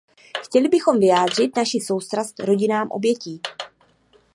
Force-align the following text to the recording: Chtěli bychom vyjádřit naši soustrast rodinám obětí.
Chtěli 0.43 0.67
bychom 0.69 0.99
vyjádřit 0.99 1.55
naši 1.57 1.79
soustrast 1.79 2.39
rodinám 2.39 2.87
obětí. 2.91 3.41